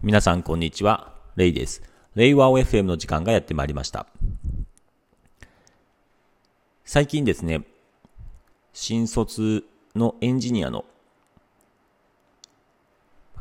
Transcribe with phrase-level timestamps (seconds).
[0.00, 1.12] 皆さんこんにちは。
[1.34, 1.82] レイです。
[2.14, 4.06] レイワオ FM の時間がやってまいりました。
[6.84, 7.64] 最近ですね、
[8.72, 9.64] 新卒
[9.96, 10.84] のエンジニアの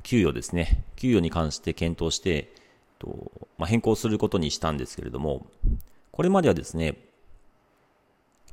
[0.01, 2.51] 給与ですね、給与に関して検討して、
[2.97, 5.45] とまあ、変更することにしたんですけれども、
[6.11, 6.95] これまではですね、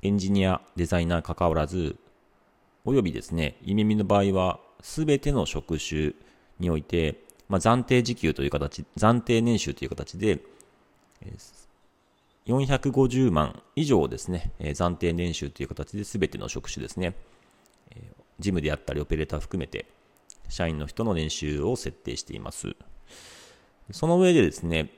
[0.03, 1.97] エンジニア、デザイナー関わらず、
[2.85, 6.13] およびですね、イメミの場合は、すべての職種
[6.59, 10.41] において、まあ、暫定時給という形、暫定年収という形で、
[12.47, 17.15] 450万以上ですね、暫定年収という形で全ての職種ですね、
[18.39, 19.87] 事務であったりオペレーター含めて、
[20.49, 22.77] 社員の人の年収を設定しています。
[23.93, 24.91] その上でですね、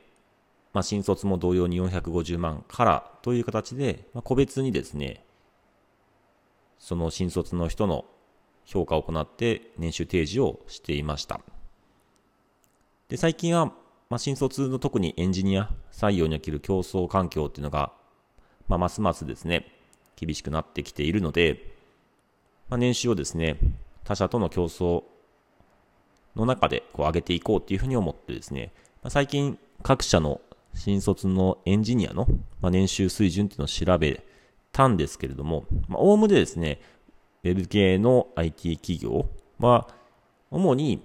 [0.73, 5.25] まあ、新卒も同様に450万からという形で、まあ、個別にですね、
[6.79, 8.05] その新卒の人の
[8.65, 11.41] 評価を行って年収提示をしていました。
[13.09, 13.67] で、最近は、
[14.11, 17.93] まあ、新卒の特にエンジニア採用における競争環境っていうのが、
[18.67, 19.67] まあ、ますますですね、
[20.17, 21.77] 厳しくなってきているので、
[22.69, 23.59] まあ、年収をですね、
[24.03, 25.05] 他社との競争
[26.35, 28.73] の中でこう上げていこうっていうふうに思ってですね、
[29.03, 30.41] まあ、最近各社の
[30.75, 32.27] 新卒のエンジニアの、
[32.61, 34.25] まあ、年収水準っていうのを調べ
[34.73, 36.81] たんですけれども、まあ、おおむねですね、
[37.45, 39.27] ウェブ系の IT 企業
[39.61, 39.89] は、
[40.51, 41.03] 主に、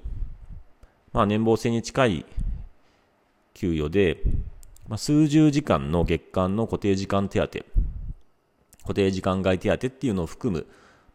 [1.13, 2.25] まあ、年俸制に近い
[3.53, 4.21] 給与で、
[4.87, 7.47] まあ、数十時間の月間の固定時間手当、
[8.83, 10.65] 固定時間外手当っていうのを含む、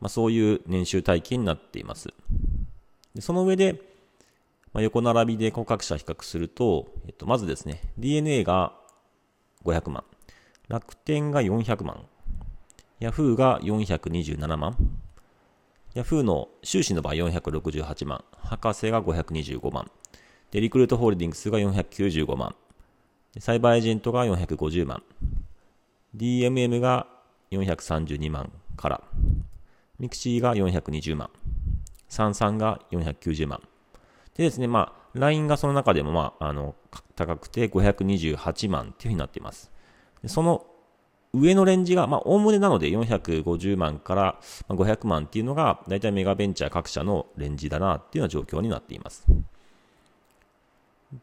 [0.00, 2.08] まあ、そういう年収体系になっています。
[3.14, 3.80] でその上で、
[4.74, 8.74] まあ、横並びで各社比較すると、えっと、まずですね、DNA が
[9.64, 10.04] 500万、
[10.68, 12.04] 楽天が400万、
[13.00, 14.76] Yahoo が427万、
[15.96, 19.90] Yahoo の収支の場合468万、博士が525万、
[20.50, 22.54] で、リクルートホールディングスが495万、
[23.40, 25.02] サイバーエージェントが450万、
[26.14, 27.06] DMM が
[27.50, 29.02] 432万から、
[29.98, 31.30] mixi が420万、
[32.10, 33.62] Sansan が490万、
[34.34, 36.74] でですね、まあ、LINE がその中でも、まあ、あの、
[37.14, 39.70] 高くて528万っていうふうになっています。
[40.20, 40.66] でその
[41.36, 49.26] 上のレンジが、まあ、おおむねなので450万から500万っていうのが、大体メガベンチャー各社のレンジだなっていうような状況になっています。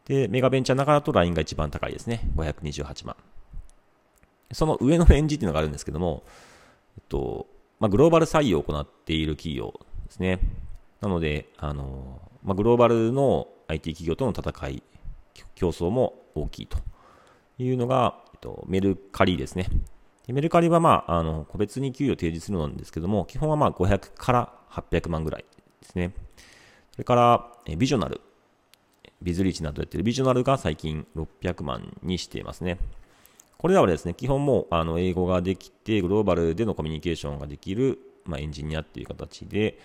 [0.06, 2.20] で、メガベンチャーの中だと LINE が一番高いですね。
[2.36, 3.16] 528万。
[4.52, 6.22] その上のレンジっていうのがあるんですけども、
[6.96, 7.46] えっと、
[7.80, 9.74] まあ、グローバル採用を行っている企業
[10.06, 10.38] ですね。
[11.00, 14.82] なので、あの、まあ、グローバルの IT 企業との戦い、
[15.54, 16.78] 競争も大きいと
[17.58, 19.66] いうのが、えっと、メルカリですね。
[20.32, 25.44] メルカリは、まあ、あの個別に給与を提示するのなんですけども、基本はまあ500から800万ぐらい
[25.82, 26.12] ですね。
[26.92, 28.20] それから、えビジョナル、
[29.20, 32.78] ビズリーチなどやってるビジョナルが最近600万にしていますね。
[33.58, 39.78] これらはですね、基本もあの英語ができて、グローバルでのコミュニケーションができる、まあ、エンジニアっていう形で、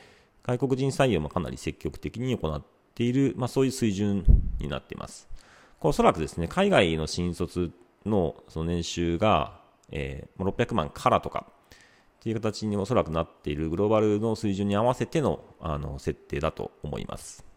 [0.43, 2.63] 外国人採用もかなり積極的に行っ
[2.95, 4.25] ている、まあ、そういう水準
[4.59, 5.27] になっています。
[5.81, 7.71] おそらくですね、海外の新卒
[8.05, 9.58] のその年収が、
[9.91, 11.45] えー、600万からとか
[12.19, 17.49] っていう形におそらくなっているグローバルの水準に合わせてのあの設定だと思います。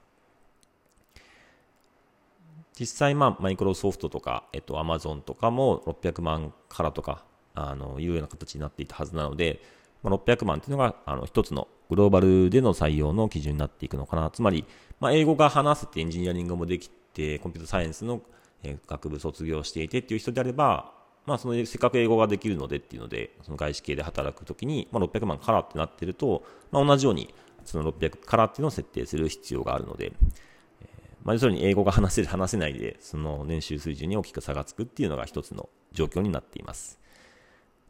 [2.78, 9.60] 実際、まあ、マイクロソフトとか、えっと、アマゾンとかも600万からとか、あの、いうような形になっていたはずなので、
[10.03, 14.31] まあ、600万っていうのが、あの、一つのグローバルでの採用の基準になっていくのかな。
[14.31, 14.64] つまり、
[15.00, 18.22] まあ、英語が話せてエンジニアリングもできて、コンピュータサイエンスの
[18.87, 20.93] 学部卒業していてっていう人であれば、
[21.25, 27.33] まあ、そのせっかく英語ができるのでっていうので、その外資系で働くときに、まあ、600万からってなってると、まあ、同じように、
[27.65, 30.12] その600からっていうのを設定する必要があるので、
[30.81, 30.88] えー、
[31.22, 36.99] まあ、要するに英語が話せる、 話せないで、その年収水準に大きく差がつくっていうのが一つの状況になっています。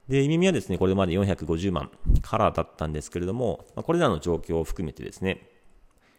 [0.09, 1.91] で、意味はですね、これまで450万
[2.21, 5.49] からだったんですけれども、まあ、これらの状況を含めてですね、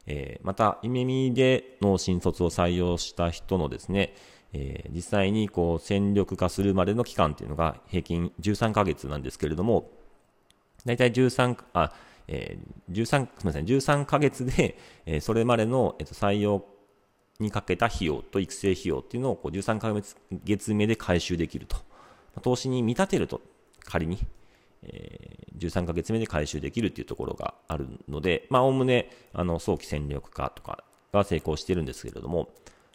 [0.08, 4.16] えー、また、イメミでの新卒を採用した人のですね、
[4.54, 9.90] えー、実際にこう戦力化するまでの期間っていうのが平均13ヶ月なんですけれども、
[10.86, 11.94] 大体13、あ、
[12.28, 16.66] えー、13、すみません、13ヶ月で、えー、それまでの、えー、と採用
[17.40, 19.94] にかけた費用と育成費用っていうのをこう13ヶ
[20.46, 21.78] 月目で回収できると。
[22.42, 23.42] 投資に見立てると、
[23.86, 24.18] 仮に、
[24.84, 32.50] えー、13ヶ月目で回収できるっていうところがあるので、まあ、おおむね、あの、早期戦力化とかが成功しているんですけれども、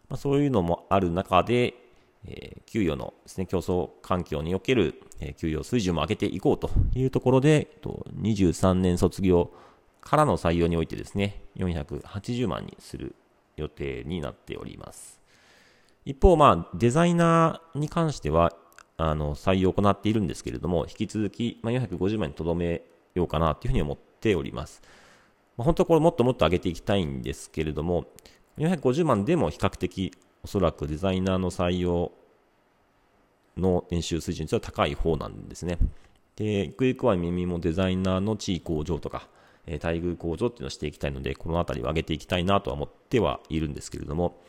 [0.09, 1.75] まあ、そういうのもある中で、
[2.27, 9.51] えー、給与のですね、競争環境における、えー、給与水準も上げていこうというところで、と23年卒業
[10.01, 13.15] からの採用においてですね、480万にする
[13.57, 15.21] 予定になっております。
[16.05, 18.55] 一方、まあ、デザイナーに関しては、
[18.97, 22.83] あの、採用を行っているんですけれども、引き続き、まあ、450万にとどめ
[23.15, 24.81] ようかなというふうに思っております。
[25.57, 28.07] まあ、本当はこれもっともっと上げていきたいんですけれども、
[28.59, 30.13] 450万でも比較的
[30.43, 32.13] おそらくデザイナーの採用
[33.57, 35.79] の年収水準というのは高い方なんですね。
[36.37, 39.29] で、ゆくゆくは耳もデザイナーの地位向上とか、
[39.67, 44.41] え、待遇向上っていうのをしていきたいので、このあたりを上げていきたいなとは思ってはいるんですけれども、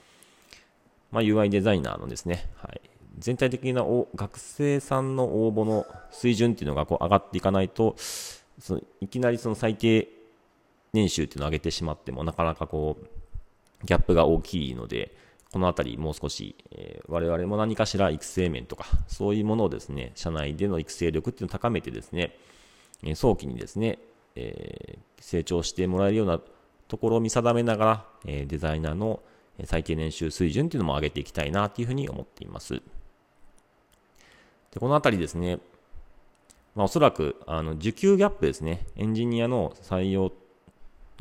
[1.11, 2.81] まあ、UI デザイナーのですね、はい、
[3.17, 3.83] 全体的な
[4.15, 10.07] 学生さんの応募の水準っていうのがこう上がっていかないと、そのいきなりその最低
[10.93, 13.18] 年収っていうのを上げてしまっても、なかなかこう、
[13.85, 15.15] ギャップが大きいので、
[15.51, 22.35] このあたりもう少し、えー、我々も何かしら育成面とか、そういうものをですね、社内での育成力っていうのを高めてですね、
[23.03, 23.99] えー、早期にですね、
[24.35, 26.39] えー、成長してもらえるような
[26.87, 29.21] ところを見定めながら、えデザイナーの
[29.65, 32.81] 最低年収水準っていうのも上げていきたいなというふうに思っています。
[34.71, 35.59] でこのあたりですね、
[36.75, 40.31] まあ、おそらくあの需給ギャップですね、エンジニアの採用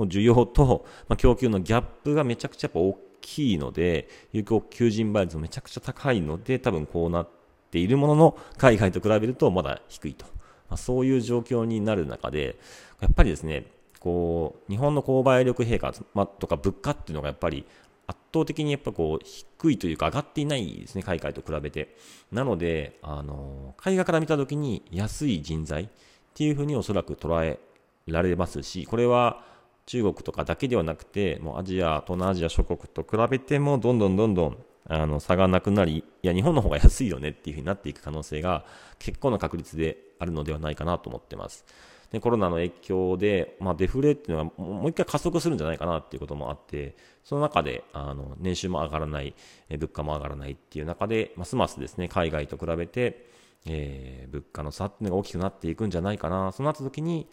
[0.04, 7.28] の需要と、まあ、供給のギャップがめちゃくちゃやっぱ大きいので、有効求人倍率もめちゃくちゃ高いので、多分こうなっ
[7.70, 10.26] ているものの、海外と比べるとまだ低いと。
[10.68, 12.56] まあ、そういう状況になる中で、
[13.00, 13.66] やっぱりですね、
[14.00, 17.64] こう、日本の購買力陛下、ま、とか物価っていうのがやっぱり
[18.06, 21.94] 圧倒的にやっぱこう低いというか上がっていないですね、海外と比べて。
[22.32, 25.88] なので、あの、海外から見たときに安い人材っ
[26.34, 27.58] ていうふうにおそらく捉え
[28.06, 29.44] られますし、これは
[29.88, 38.66] 中国とかだけではなくて、もうアジア、東南アジア諸国と比べても、どんどんどんどんあの差がなくなり、いや、日本の方が安いよねっていうふうになっていく可能性が
[38.98, 41.64] 結構な確率であるのではないかなと思ってます。
[42.12, 46.94] でコロナの影響で、まあ、デフレっていうのはもう一回加速するんじゃないかなっていうこともあって、
[47.24, 49.34] その中であの年収も上がらない、
[49.70, 53.26] 物価も上がらないっていう中で、ますますですね、海外と比べて、
[53.66, 56.52] えー、物価の差っていうのが大きくなっていくんじゃないかな。
[56.52, 57.28] そうなった時に、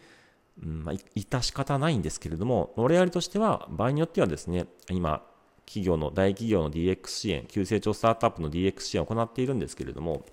[0.62, 5.22] うんまあ、致し方ないんですけれども、我々としては、場合によってはですね、今、
[5.66, 10.24] 企業の、大企業の DX 支援、急成長スタートアップの DX 支援を行っているんですけれども、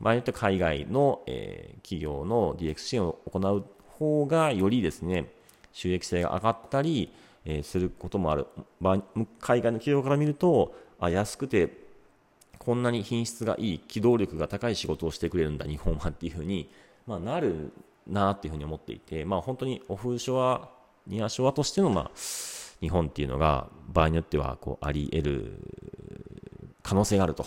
[0.00, 5.30] 場合によっては海外の、えー、企業の DX 支援を行う方が、よりですね、
[5.72, 7.12] 収益性が上がったり、
[7.44, 8.46] えー、することもある。
[8.80, 8.98] 場
[9.40, 11.82] 海外の企業から見ると、あ安くて、
[12.58, 16.70] こんなに品質がいい、機動力が高い仕事をしてくれるんだ、日本はっていうふうに、
[17.06, 17.72] まあ、なる
[18.06, 20.68] なっていうふうに思っていて、まあ、本当にオフショア、
[21.06, 22.10] ニアショアとしての、まあ、
[22.80, 25.58] 日本っていうのが場合によってはこうあり得る
[26.82, 27.44] 可能性があると。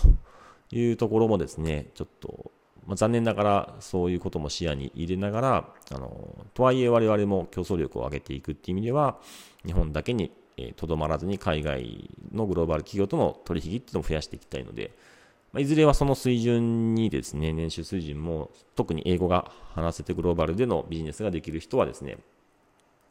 [0.72, 2.52] いうところもですね、ちょっと、
[2.86, 9.20] まあ、残念ながらそういうことも視野に入れながら、あのとはいえ我々も競争力を上げていくっていう意味では、
[9.66, 10.32] 日本だけに
[10.76, 14.92] とどまらずに海外のグローバル企業との取引っていうのを増やしていきたいので、
[15.56, 22.18] ま、いずれはその水準にですね、年収水準も、特に英語が話せてグローバルでのビジネスができる人はですね、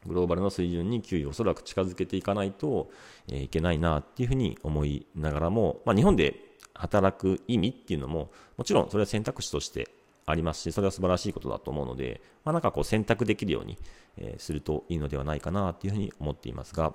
[0.06, 2.91] グローバルの水準に給与をおそらく近づけていかないと、
[3.32, 6.38] え、いけないなっていうふうに思いながらも、まあ、日本で
[6.75, 9.88] 働く意味っていうのも、もちろんそれは選択肢として
[10.26, 13.79] ありますし、それは素晴らしいことだと思うので、まあ、なんかこう選択できるように、
[14.19, 16.93] え、するといいのではないかなっていうふうに思っていますが、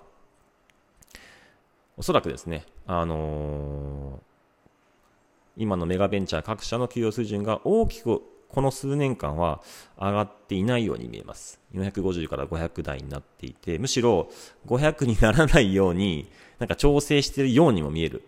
[1.97, 4.28] おそらくですね、あのー、
[5.59, 9.61] 今のメガベンチャー各社の給与水準が大きくこの数年間は
[9.99, 11.59] 上がっていないように見えます。
[11.73, 14.29] 450から500台になっていて、むしろ
[14.65, 18.23] 500にならないように、なんか調整しているようにも見える。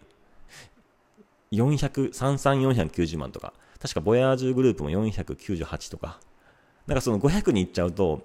[1.53, 6.19] 400、33490万とか、確かボヤージュグループも498とか、
[6.85, 8.21] なんかその500に行っちゃうと、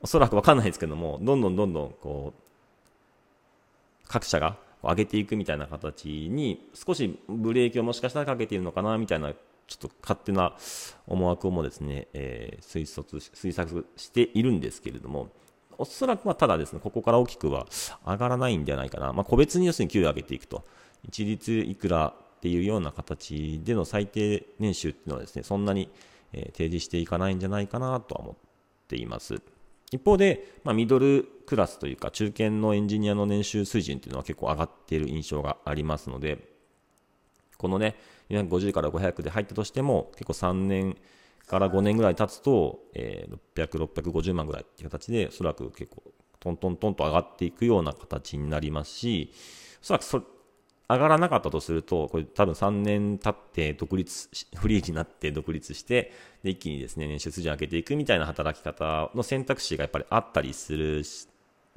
[0.00, 10.54] おそらくわかんないですけども、どんどんどんどんこう、各社が上げていくみたいな形に少しブレーキをもしかしたらかけているのかなみたいなちょっと勝手な
[11.06, 15.28] 思惑もですね、えー、推測推測しているんですけれども、
[15.76, 17.66] おそらくはただですね、ここから大きくは
[18.04, 19.12] 上がらないんじゃないかな。
[19.12, 20.64] まあ、個別に要するに給与を上げていくと。
[21.04, 25.90] 一律いくらっていうような形での最低年収っていうのはですね、そんなに、
[26.32, 28.34] え提示していかないんじゃないかなとは思っ
[28.86, 29.40] ています。
[29.90, 36.48] 一方で、まあ、ミドルクラスというか中堅のエンジニアの年収水準っていうのは結構上がっている印象がありますので、
[37.56, 37.96] このね、
[38.30, 40.96] 450から500で入ったとしても、結構3年
[41.46, 46.02] から5年ぐらい経つと、えー、600、650万ぐらいっていう形で、おそらく結構
[46.38, 49.32] トントントンと上がっていくような形になりますし、
[49.82, 50.22] おそらくそ
[50.88, 61.04] 上がらなかったとすると、これ多分3年経って独立、フリーになって独立して、で、一気にですね、年収水準上げていくみたいな働き方の選択肢がやっぱりあったりする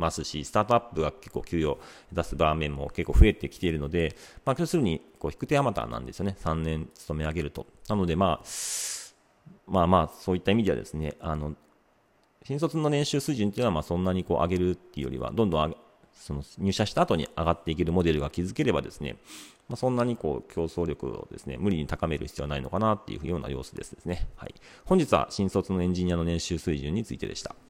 [0.01, 1.77] ますし、スタートアップが結構給与
[2.11, 6.35] 出す場面も結構増えてきているので、まあ、要するに、こう、引く手あまたなんですよね。
[6.41, 7.67] 3年勤め上げると。
[7.87, 8.45] なので、まあ、
[9.67, 11.55] まあまあ、そういった意味ではですね、あの、
[12.43, 15.75] 新卒の年収水準っていうのは、まあ、そんなにこう上げるっていうよりは、どんどん
[16.15, 19.17] その入社した後に上がっていけるモデルが築ければですね、
[19.69, 24.27] まあ、そんなにこう競争力をですね、無理に高める必要はないのかなっていうような様子ですね。
[24.35, 24.53] はい。
[24.85, 27.55] 本日は新卒のエンジニアの年収水準についてでした。